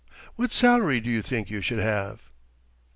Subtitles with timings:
[0.35, 2.31] What salary do you think you should have?"